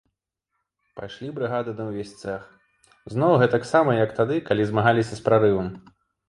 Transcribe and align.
Пайшлі 1.01 1.27
брыгады 1.35 1.75
на 1.81 1.85
ўвесь 1.89 2.13
цэх, 2.21 2.47
зноў 3.15 3.35
гэтаксама, 3.45 3.91
як 4.05 4.17
тады, 4.21 4.39
калі 4.49 4.63
змагаліся 4.71 5.15
з 5.21 5.29
прарывам. 5.29 5.71